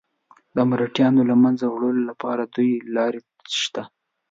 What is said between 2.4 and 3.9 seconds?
دوې لارې شته.